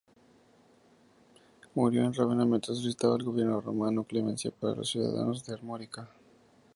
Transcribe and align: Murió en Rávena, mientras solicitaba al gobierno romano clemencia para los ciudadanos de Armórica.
Murió 1.75 2.03
en 2.03 2.15
Rávena, 2.15 2.43
mientras 2.43 2.79
solicitaba 2.79 3.13
al 3.13 3.21
gobierno 3.23 3.61
romano 3.61 4.03
clemencia 4.03 4.49
para 4.49 4.73
los 4.77 4.89
ciudadanos 4.89 5.45
de 5.45 5.53
Armórica. 5.53 6.09